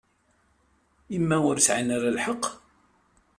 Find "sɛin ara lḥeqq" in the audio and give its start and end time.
1.65-2.43